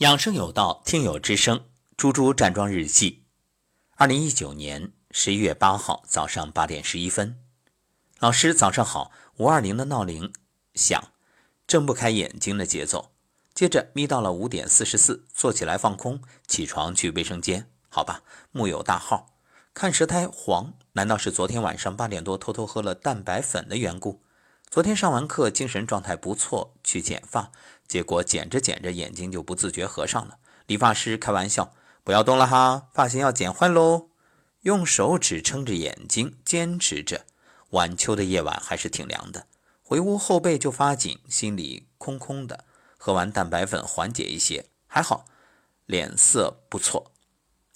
[0.00, 3.26] 养生有道，听友之声，猪猪站桩日记。
[3.96, 7.38] 二零一九年十一月八号早上八点十一分，
[8.18, 9.12] 老师早上好。
[9.36, 10.32] 五二零的闹铃
[10.72, 11.12] 响，
[11.66, 13.12] 睁不开眼睛的节奏。
[13.52, 17.70] 接着眯到了五点四十四，坐起来放空，起床去卫生间。
[17.90, 18.22] 好吧，
[18.52, 19.34] 木有大号，
[19.74, 24.22] 看舌苔黄，难道是昨天晚上八点多偷偷喝了蛋白粉的缘故？
[24.70, 27.52] 昨天上完课，精神状态不错，去剪发，
[27.90, 30.38] 结果剪着剪着眼睛就不自觉合上了。
[30.66, 31.74] 理发师开玩笑
[32.04, 34.10] ：“不要动了哈，发型要剪坏喽。”
[34.62, 37.26] 用手指撑着眼睛，坚持着。
[37.70, 39.48] 晚秋的夜晚还是挺凉的，
[39.82, 42.64] 回屋后背就发紧，心里空空的。
[42.96, 45.24] 喝完蛋白粉缓解一些，还好，
[45.86, 47.10] 脸色不错。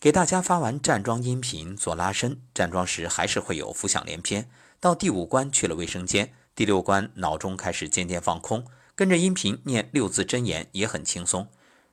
[0.00, 4.50] 给大家发完站桩音频做拉伸，站桩时还是会有浮想联翩。
[4.80, 6.34] 到第五关去了卫生间。
[6.56, 11.48] 第六关，脑中开始渐渐放空，跟着音频念六字真言也很轻松。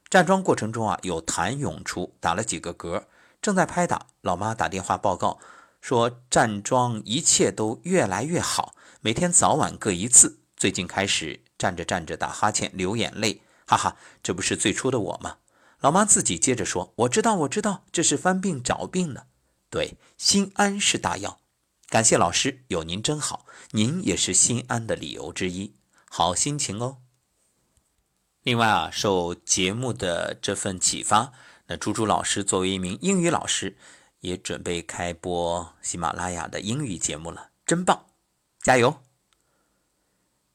[0.09, 3.03] 站桩过程中啊，有痰涌出，打了几个嗝，
[3.41, 4.07] 正在拍打。
[4.21, 5.39] 老妈打电话报告
[5.81, 10.39] 说，站桩一切都越来越好，每天早晚各一次。
[10.55, 15.37] 最近开始站着站着打哈欠、流眼泪，哈哈，这不是最初的我吗？
[15.81, 19.25] 老妈自己接着说：“我知道，我知道，这是翻病找病呢。
[19.69, 21.39] 对，心安是大药。”
[21.87, 25.75] 感谢老师，有您真好，您也是心安的理由之一，
[26.09, 26.97] 好心情哦。
[28.43, 31.33] 另外啊，受节目的这份启发，
[31.67, 33.77] 那猪猪老师作为一名英语老师，
[34.21, 38.05] 也准备开播喜马拉雅的英语节目了，真棒，
[38.61, 39.03] 加油！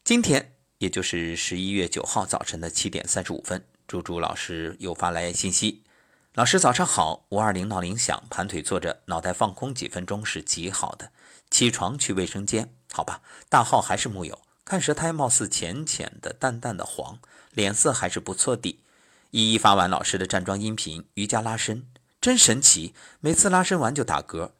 [0.02, 5.84] 今天也就是十一月九号早晨的七点三十五分，猪猪老师又发来信息。
[6.34, 11.12] 老师早上好，五二零闹铃响，盘腿坐着，脑袋放空几分钟是极好的。
[11.50, 14.40] 起床去卫生间，好吧，大号还是木有，
[14.72, 17.18] 看舌苔貌似浅浅的、淡淡的黄，
[17.50, 18.80] 脸色还是不错的。
[19.30, 21.86] 一一发完老师的站桩音频，瑜伽拉伸，
[22.22, 24.52] 真神奇，每次拉伸完就打嗝。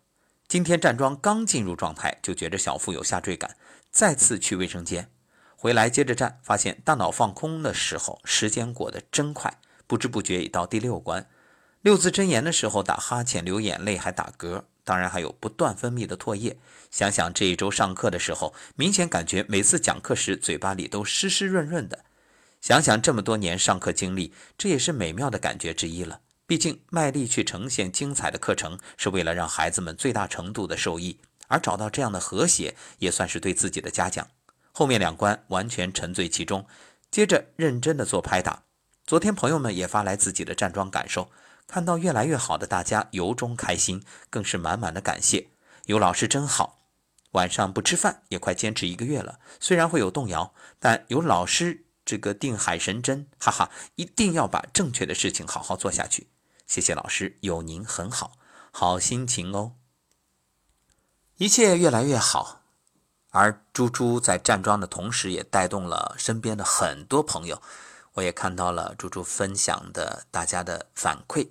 [0.47, 3.57] 今天站桩刚进入状态，就觉着小腹有下坠感，
[3.91, 5.11] 再次去卫生间，
[5.57, 11.27] 回来接着站，发现大脑放空的时候，时间过得真快，不知不觉已到第六关。
[11.81, 16.57] 六字真言的时候打哈欠、流眼泪，还打嗝，当然还有不断分泌的唾液。
[16.91, 22.05] 想想这一周上课的时候，明显感觉每次讲课时嘴巴里都湿湿润润的。
[22.61, 26.21] 想想这么多年上课经历，这也是美妙的感觉之一了。
[26.47, 31.19] 毕竟卖力去呈现精彩的课程，是为了让孩子们最大程度的受益，
[31.49, 34.29] 而找到这样的和谐，也算是对自己的嘉奖。
[34.73, 36.67] 后面两关完全沉醉其中，
[37.11, 38.63] 接着认真的做拍打。
[39.07, 41.31] 昨天朋友们也发来自己的站桩感受。
[41.67, 45.49] 看到越来越好的大家，由衷开心，更是满满的感谢。
[45.87, 46.81] 有老师真好。
[47.33, 56.29] 晚上不吃饭也快坚持一个月了，虽然会有动摇，但有老师这个定海神针，哈哈，一定要把正确的事情好好做下去。
[56.67, 58.33] 谢谢老师，有您很好，
[58.71, 59.73] 好心情哦。
[61.39, 62.61] 一切越来越好。
[63.31, 67.63] 而猪猪在站桩的同时，也带动了身边的很多朋友。
[68.15, 71.49] 我也看到了猪猪分享的大家的反馈，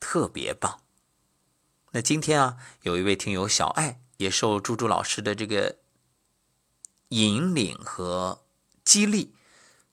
[0.00, 0.82] 特别棒。
[1.92, 5.78] 那今天啊，有一位听友小爱也受猪猪老师的这个
[7.08, 8.44] 引领和
[8.84, 9.34] 激励，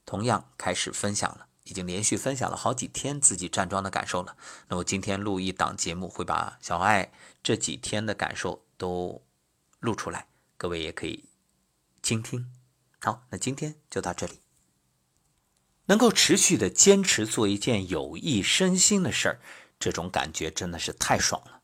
[0.05, 4.35] 同样开始分享了，已经连续分享了好几天自己站桩的感受了。
[4.67, 9.23] 那我今天录一档节目，会把小爱这几天的感受都
[9.79, 11.25] 录出来，各位也可以
[12.01, 12.51] 倾听。
[12.99, 14.44] 好，那今天就到这里。
[15.85, 19.39] 能够持续的坚持做一件有益身心的事儿，
[19.79, 21.61] 这种感觉真的是太爽了。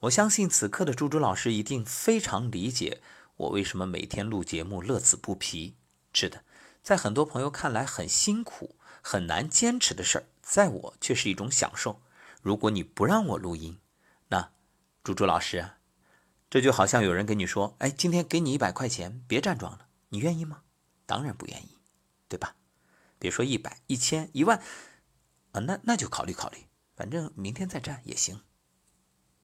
[0.00, 3.02] 我相信此刻的猪猪老师一定非常理解
[3.36, 5.76] 我为什么每天录节目乐此不疲。
[6.12, 6.44] 是的，
[6.82, 12.00] 在很多朋友看来很辛苦、很难坚持的事儿，在我却是一种享受。
[12.42, 13.78] 如果你不让我录音，
[14.28, 14.50] 那
[15.04, 15.72] 猪猪老师，
[16.48, 20.62] 这就好像有人跟你说：“哎，今天给你一百块钱，别站桩了。”你愿意吗？
[21.06, 21.76] 当然不愿意，
[22.28, 22.56] 对吧？
[23.20, 24.60] 别说一百、一千、一万，
[25.52, 26.58] 啊，那那就考虑考虑，
[26.96, 28.40] 反正明天再战也行。